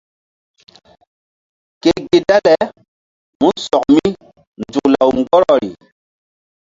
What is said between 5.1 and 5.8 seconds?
mgbɔrɔri.